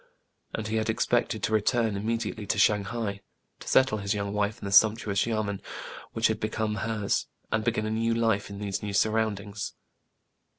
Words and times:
And 0.55 0.65
he 0.67 0.77
had 0.77 0.89
expected 0.89 1.43
to 1.43 1.53
return 1.53 1.95
im 1.95 2.07
mediately 2.07 2.47
to 2.47 2.57
Shang 2.57 2.85
hai, 2.85 3.21
to 3.59 3.67
settle 3.67 3.99
his 3.99 4.15
young 4.15 4.33
wife 4.33 4.57
in 4.59 4.65
the 4.65 4.71
sumptuous 4.71 5.27
yamen 5.27 5.61
which 6.13 6.25
had 6.25 6.39
become 6.39 6.73
hers, 6.73 7.27
and 7.51 7.63
begin 7.63 7.85
a 7.85 7.91
new 7.91 8.15
life 8.15 8.49
in 8.49 8.57
these 8.57 8.81
new 8.81 8.93
surroundings. 8.93 9.75